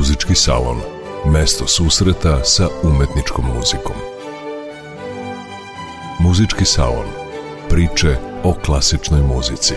[0.00, 0.76] Muzički salon.
[1.32, 3.96] Mesto susreta sa umetničkom muzikom.
[6.20, 7.06] Muzički salon.
[7.68, 9.74] Priče o klasičnoj muzici.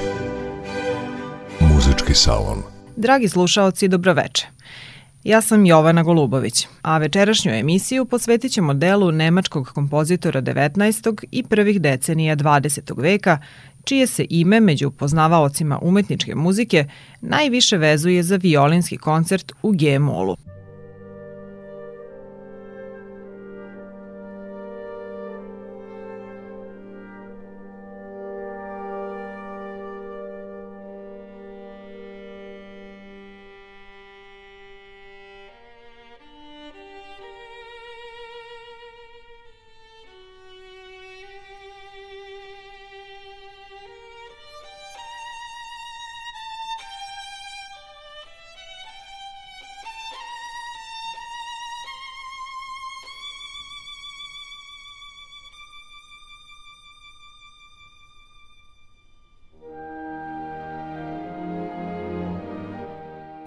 [1.59, 2.63] Muzički salon.
[2.95, 4.47] Dragi slušaoci, dobroveče.
[5.23, 11.25] Ja sam Jovana Golubović, a večerašnju emisiju posvetit ćemo delu nemačkog kompozitora 19.
[11.31, 13.01] i prvih decenija 20.
[13.01, 13.37] veka,
[13.83, 16.85] čije se ime među poznavaocima umetničke muzike
[17.21, 20.37] najviše vezuje za violinski koncert u G-molu.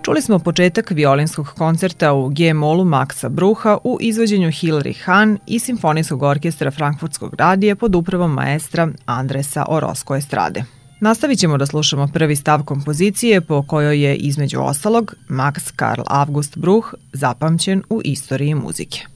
[0.06, 6.22] Čuli smo početak violinskog koncerta u G-molu Maxa Bruha u izvođenju Hilary Hahn i Simfonijskog
[6.22, 10.64] orkestra Frankfurtskog radija pod upravom maestra Andresa Orozko Estrade.
[11.00, 16.58] Nastavit ćemo da slušamo prvi stav kompozicije po kojoj je između ostalog Max Karl August
[16.58, 19.15] Bruch zapamćen u istoriji muzike.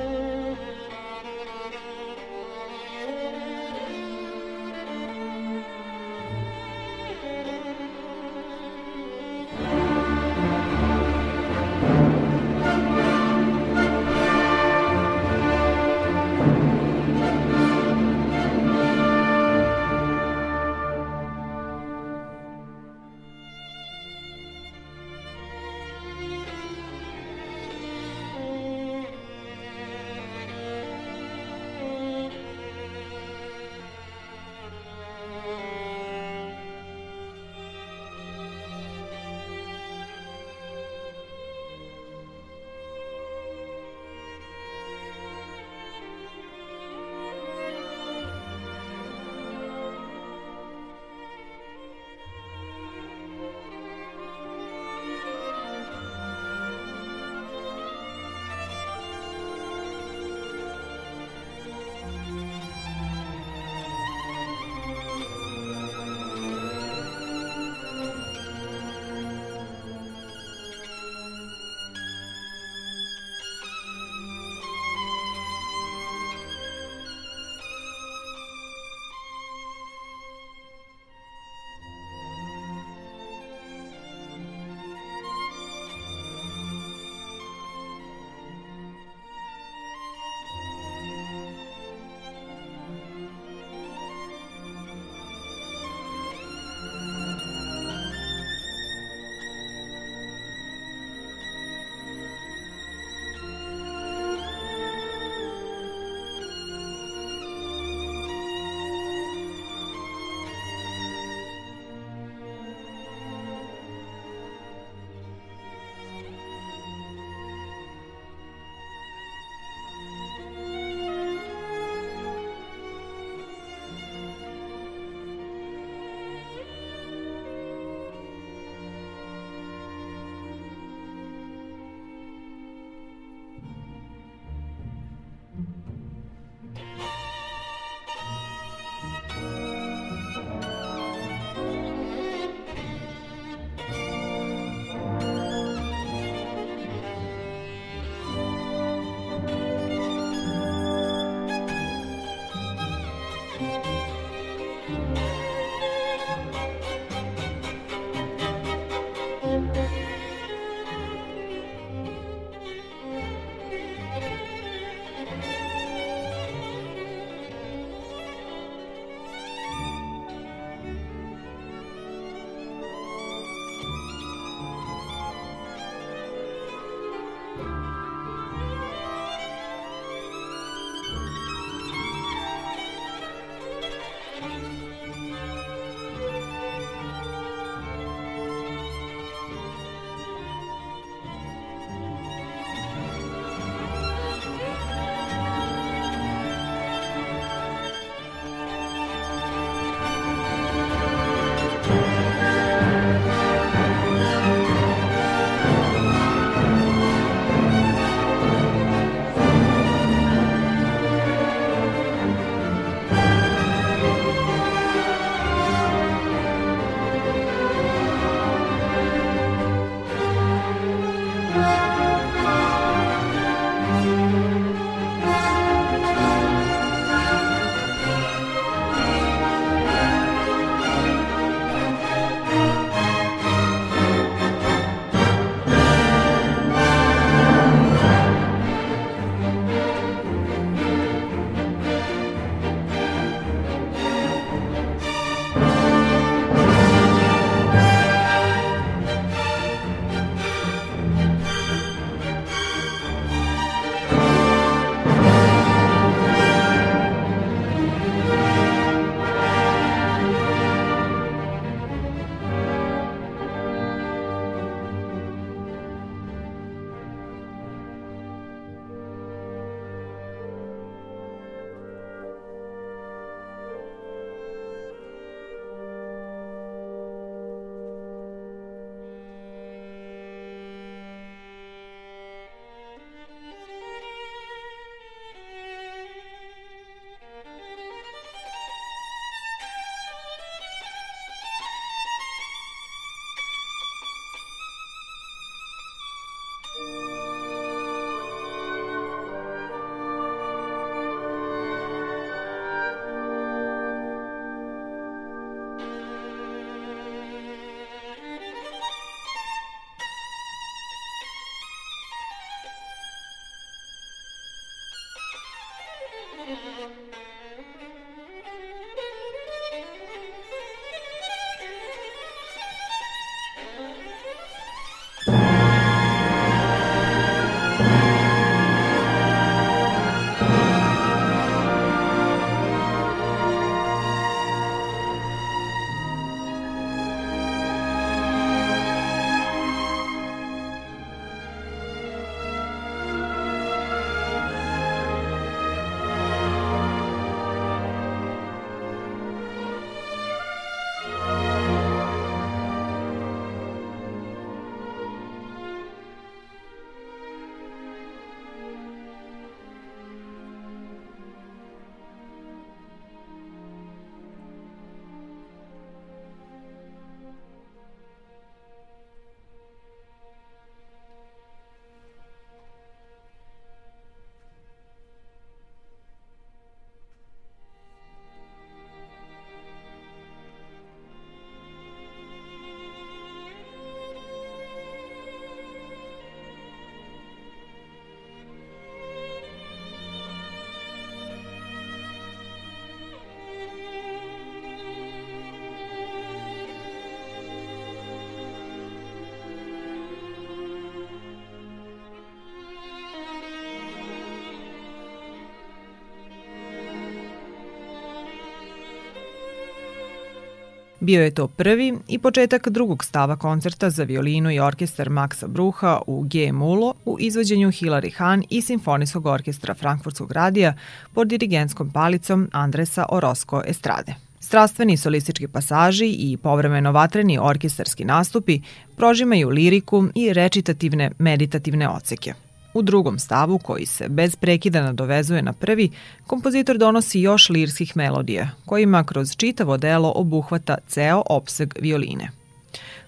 [411.01, 416.01] Bio je to prvi i početak drugog stava koncerta za violinu i orkestar Maxa Bruha
[416.07, 420.73] u G Mulo u izvođenju Hilary Hahn i Simfonijskog orkestra Frankfurtskog radija
[421.13, 424.15] pod dirigentskom palicom Andresa Orozco Estrade.
[424.39, 428.61] Strastveni solistički pasaži i povremeno vatreni orkestarski nastupi
[428.95, 432.33] prožimaju liriku i recitativne meditativne oceke–
[432.73, 435.89] U drugom stavu, koji se bez prekida nadovezuje na prvi,
[436.27, 442.31] kompozitor donosi još lirskih melodija, kojima kroz čitavo delo obuhvata ceo opseg violine.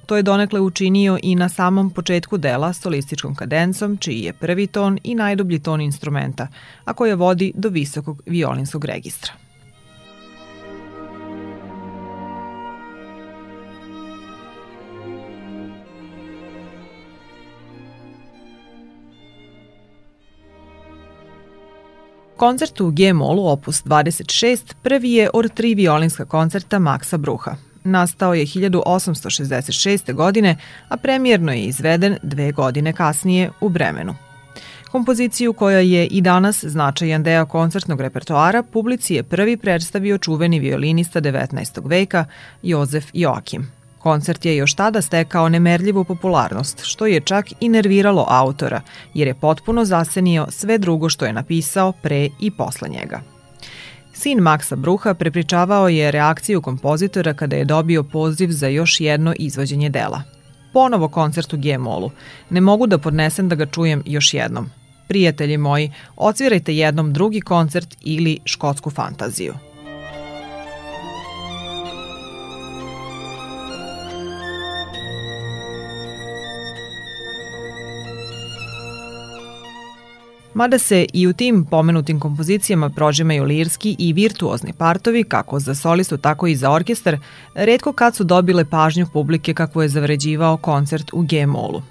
[0.05, 4.99] To je donekle učinio i na samom početku dela solističkom kadencom, čiji je prvi ton
[5.03, 6.47] i najdublji ton instrumenta,
[6.85, 9.42] a koje vodi do visokog violinskog registra.
[22.37, 27.55] Koncert u G-molu opus 26 prvi je od tri violinska koncerta Maxa Bruha.
[27.83, 30.13] Nastao je 1866.
[30.13, 30.57] godine,
[30.89, 34.15] a premijerno je izveden dve godine kasnije u Bremenu.
[34.91, 41.21] Kompoziciju koja je i danas značajan deo koncertnog repertoara publici je prvi predstavio čuveni violinista
[41.21, 41.89] 19.
[41.89, 42.25] veka
[42.61, 43.82] Jozef Joakim.
[44.03, 48.81] Koncert je još tada stekao nemerljivu popularnost, što je čak i nerviralo autora,
[49.13, 53.21] jer je potpuno zasenio sve drugo što je napisao pre i posle njega.
[54.13, 59.89] Sin Maksa Bruha prepričavao je reakciju kompozitora kada je dobio poziv za još jedno izvođenje
[59.89, 60.21] dela.
[60.73, 62.11] Ponovo koncert u G-molu.
[62.49, 64.69] Ne mogu da podnesem da ga čujem još jednom.
[65.07, 69.53] Prijatelji moji, ocvirajte jednom drugi koncert ili škotsku fantaziju.
[80.53, 86.17] Mada se i u tim pomenutim kompozicijama prožimaju lirski i virtuozni partovi, kako za solistu,
[86.17, 87.17] tako i za orkestar,
[87.55, 91.81] redko kad su dobile pažnju publike kako je zavređivao koncert u G-molu.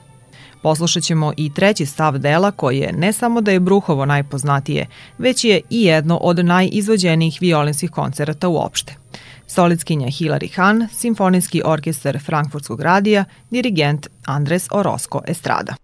[0.63, 4.87] Poslušat ćemo i treći stav dela koji je ne samo da je Bruhovo najpoznatije,
[5.19, 8.97] već je i jedno od najizvođenijih violinskih koncerata uopšte.
[9.47, 15.82] Solitskinja Hilary Hahn, Simfonijski orkestar Frankfurtskog radija, dirigent Andres Orozco Estrada.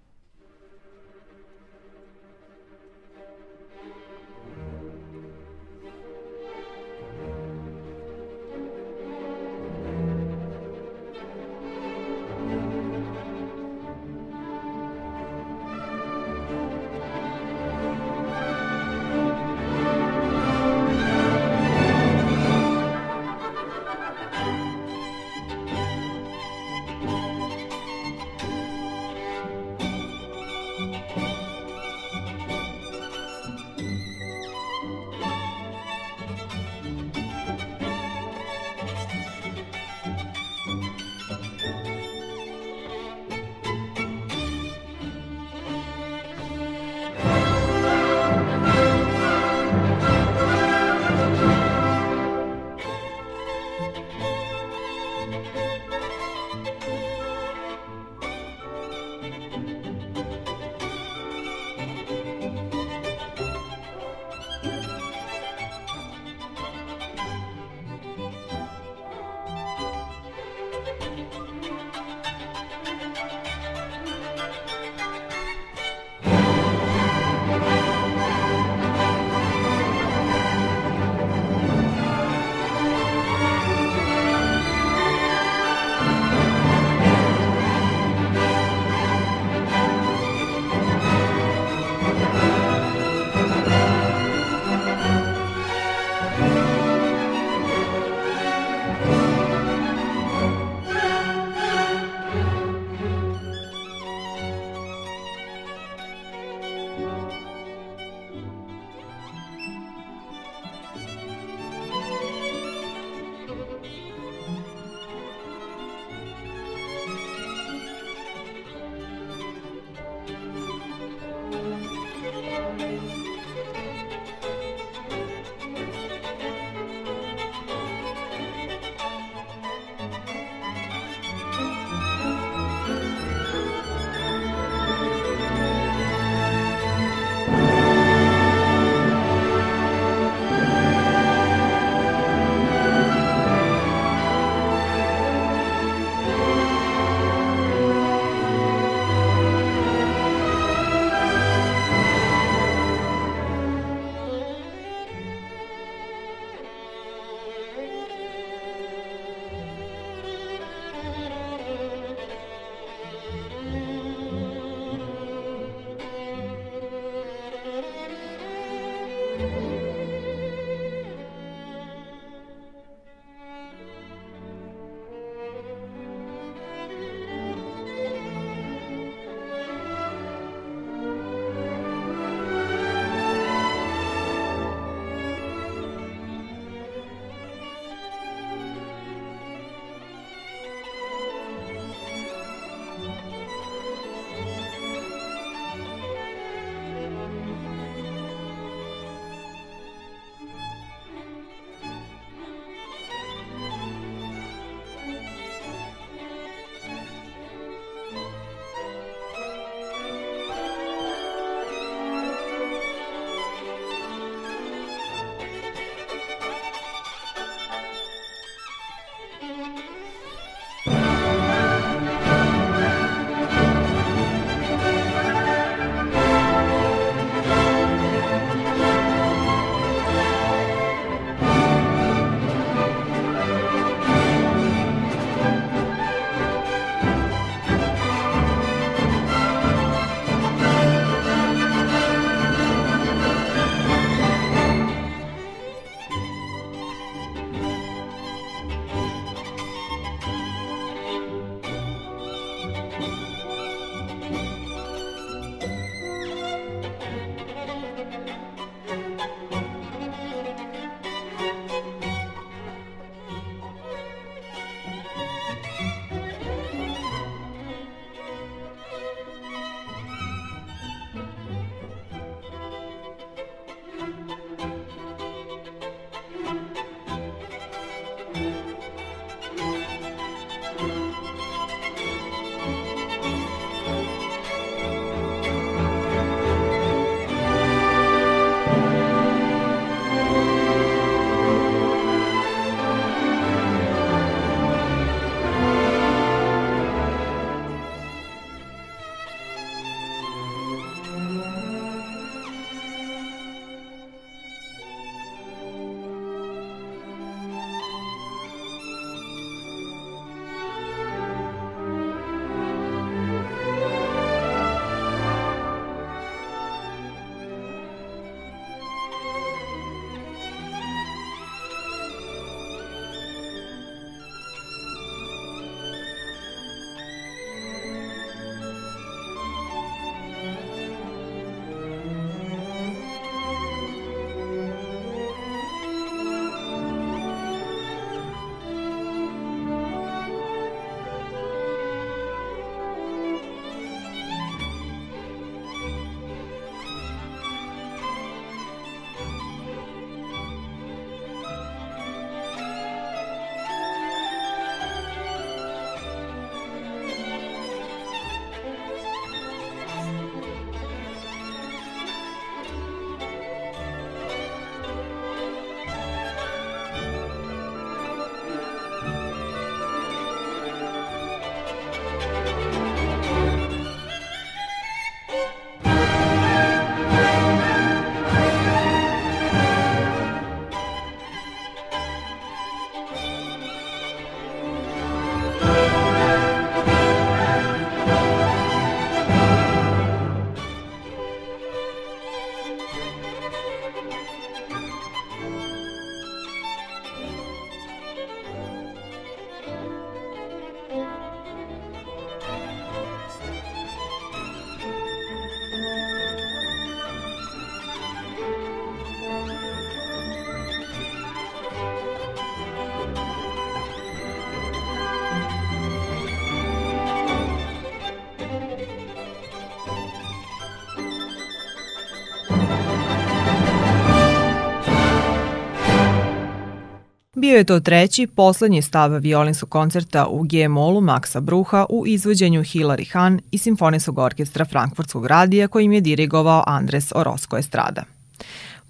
[427.39, 433.13] Bio je to treći, poslednji stav violinskog koncerta u G-molu Maksa Bruha u izvođenju Hilary
[433.13, 438.03] Hahn i Simfonijskog orkestra Frankfurtskog radija kojim je dirigovao Andres Orozco Estrada.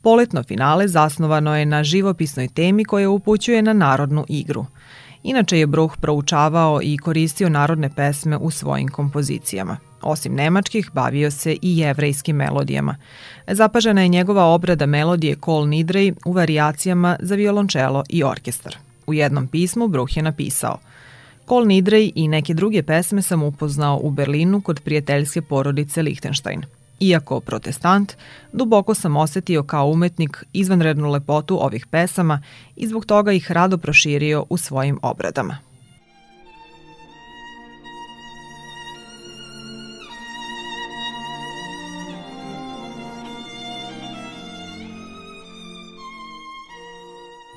[0.02, 4.66] Poletno finale zasnovano je na živopisnoj temi koja upućuje na narodnu igru.
[5.22, 9.87] Inače je Bruh proučavao i koristio narodne pesme u svojim kompozicijama.
[10.02, 12.96] Osim nemačkih, bavio se i jevrejskim melodijama.
[13.46, 18.76] Zapažena je njegova obrada melodije Kol Nidrej u varijacijama za violončelo i orkestar.
[19.06, 20.78] U jednom pismu Bruh je napisao
[21.44, 26.62] Kol Nidrej i neke druge pesme sam upoznao u Berlinu kod prijateljske porodice Lichtenstein.
[27.00, 28.12] Iako protestant,
[28.52, 32.42] duboko sam osetio kao umetnik izvanrednu lepotu ovih pesama
[32.76, 35.67] i zbog toga ih rado proširio u svojim obradama.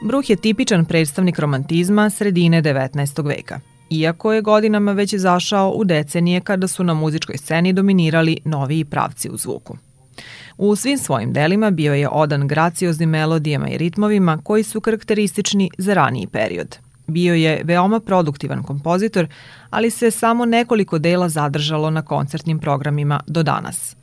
[0.03, 3.27] Bruh je tipičan predstavnik romantizma sredine 19.
[3.27, 3.59] veka,
[3.89, 9.29] iako je godinama već zašao u decenije kada su na muzičkoj sceni dominirali noviji pravci
[9.29, 9.77] u zvuku.
[10.57, 15.93] U svim svojim delima bio je odan gracioznim melodijama i ritmovima koji su karakteristični za
[15.93, 16.77] raniji period.
[17.07, 19.27] Bio je veoma produktivan kompozitor,
[19.69, 23.95] ali se samo nekoliko dela zadržalo na koncertnim programima do danas–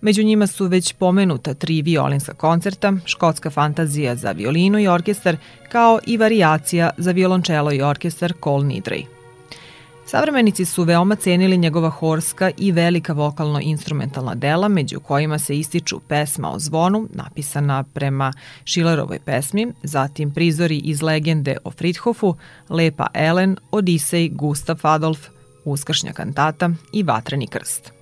[0.00, 5.36] Među njima su već pomenuta tri violinska koncerta, škotska fantazija za violinu i orkestar,
[5.68, 9.06] kao i variacija za violončelo i orkestar Col Nidrej.
[10.06, 16.52] Savremenici su veoma cenili njegova horska i velika vokalno-instrumentalna dela, među kojima se ističu pesma
[16.52, 18.32] o zvonu, napisana prema
[18.66, 22.34] Schillerovoj pesmi, zatim prizori iz legende o Fridhofu,
[22.68, 25.28] Lepa Ellen, Odisej, Gustav Adolf,
[25.64, 27.99] Uskršnja kantata i Vatreni krst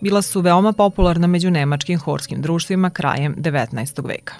[0.00, 4.08] bila su veoma popularna među nemačkim horskim društvima krajem 19.
[4.08, 4.34] veka.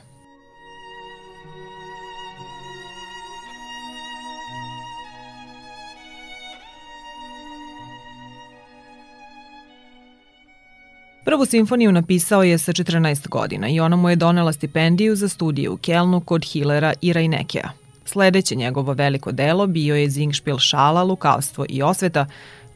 [11.24, 15.70] Prvu simfoniju napisao je sa 14 godina i ona mu je donela stipendiju za studije
[15.70, 17.70] u Kelnu kod Hillera i Rajnekea.
[18.04, 22.26] Sledeće njegovo veliko delo bio je Zingšpil šala, lukavstvo i osveta,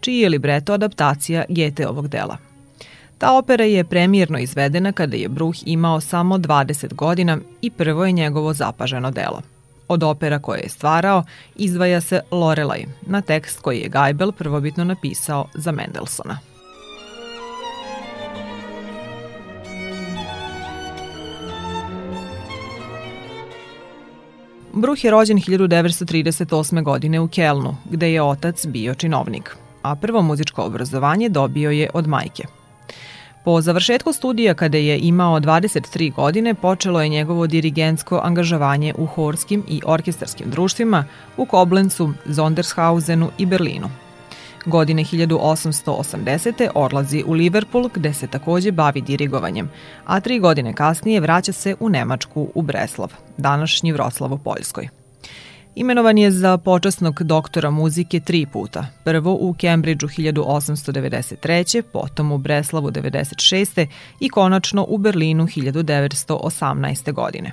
[0.01, 2.37] čiji je libreto adaptacija Geteovog dela–
[3.24, 8.12] Ta opera je premijerno izvedena kada je Bruh imao samo 20 godina i prvo je
[8.12, 9.42] njegovo zapaženo delo.
[9.88, 11.24] Od opera koje je stvarao
[11.56, 16.38] izdvaja se Lorelaj, na tekst koji je Geibel prvobitno napisao za Mendelsona.
[24.72, 26.82] Bruh je rođen 1938.
[26.82, 32.06] godine u Kelnu, gde je otac bio činovnik, a prvo muzičko obrazovanje dobio je od
[32.06, 32.44] majke–
[33.44, 39.64] Po završetku studija kada je imao 23 godine počelo je njegovo dirigentsko angažovanje u horskim
[39.68, 41.04] i orkestarskim društvima
[41.37, 43.90] u Koblencu, Zondershausenu i Berlinu.
[44.66, 46.68] Godine 1880.
[46.74, 49.70] odlazi u Liverpool gde se takođe bavi dirigovanjem,
[50.04, 55.04] a tri godine kasnije vraća se u Nemačku u Breslav, današnji Vroclav u Poljskoj.
[55.76, 58.87] Imenovan je za počasnog doktora muzike tri puta.
[59.04, 61.82] Prvo u Cambridgeu 1893.
[61.82, 63.87] potom u Breslavu 96.
[64.20, 67.12] i konačno u Berlinu 1918.
[67.12, 67.52] godine.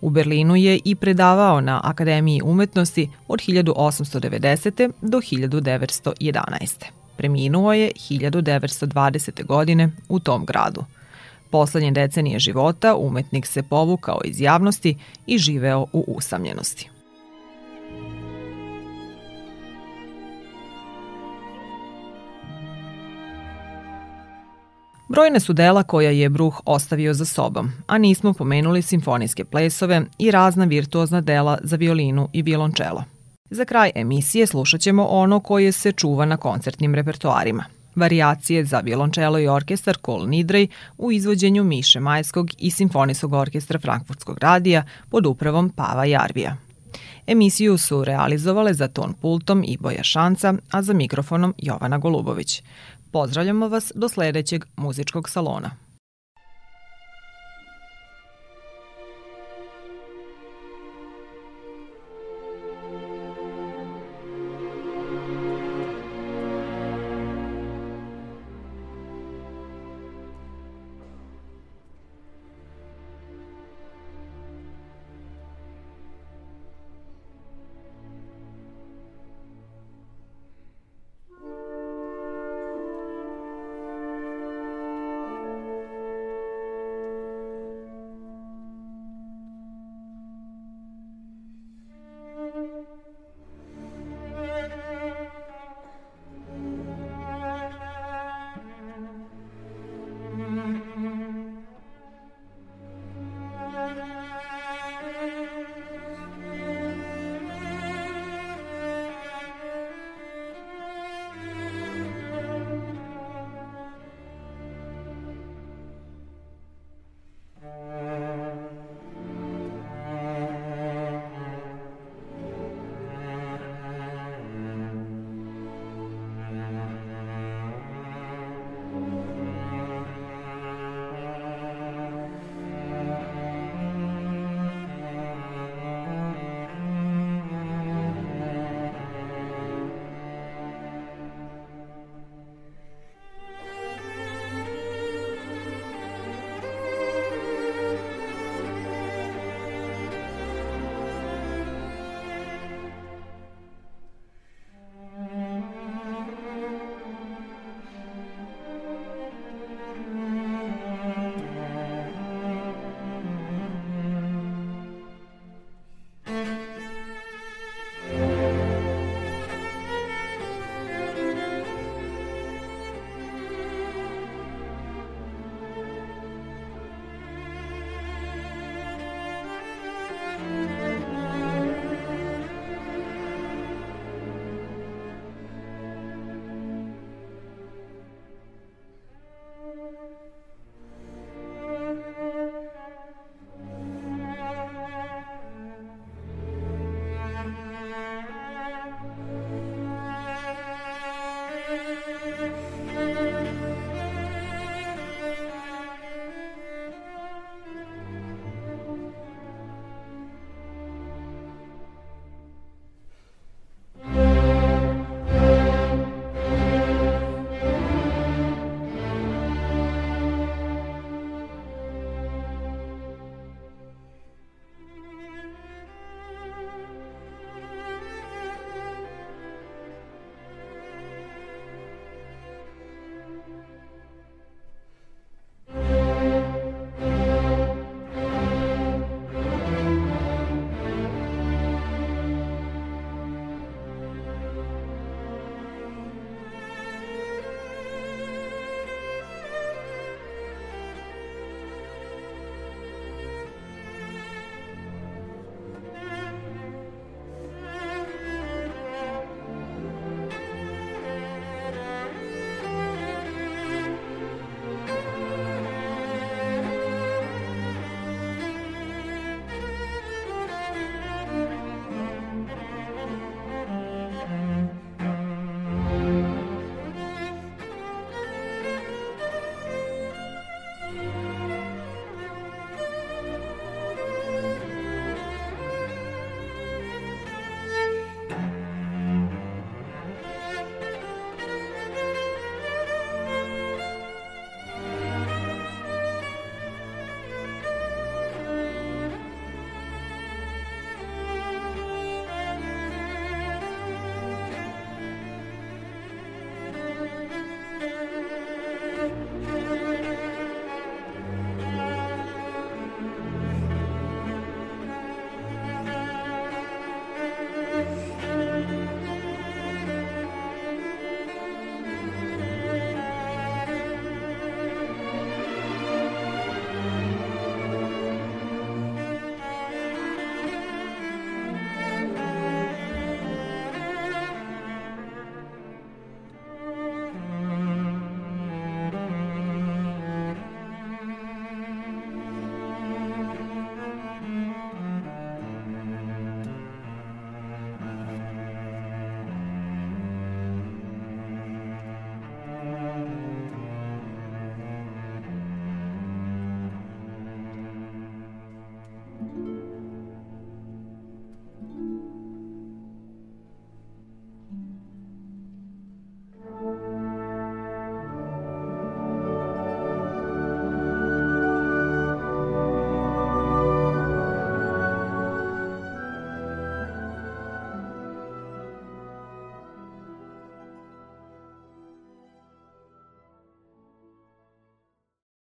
[0.00, 4.90] U Berlinu je i predavao na Akademiji umetnosti od 1890.
[5.00, 6.84] do 1911.
[7.16, 9.44] Preminuo je 1920.
[9.44, 10.84] godine u tom gradu.
[11.50, 16.91] Poslednje decenije života umetnik se povukao iz javnosti i živeo u usamljenosti.
[25.12, 30.30] Brojne su dela koja je Bruh ostavio za sobom, a nismo pomenuli simfonijske plesove i
[30.30, 33.04] razna virtuozna dela za violinu i violončelo.
[33.50, 37.64] Za kraj emisije slušat ćemo ono koje se čuva na koncertnim repertoarima.
[37.94, 44.38] Variacije za violončelo i orkestar Kol Nidrej u izvođenju Miše Majskog i Simfonijskog orkestra Frankfurtskog
[44.38, 46.56] radija pod upravom Pava Jarvija.
[47.26, 52.62] Emisiju su realizovale za ton pultom i Boja Šanca, a za mikrofonom Jovana Golubović.
[53.12, 55.70] Pozdravljamo vas do sledećeg muzičkog salona.